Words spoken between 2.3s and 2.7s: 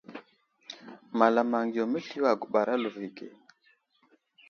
a guɓar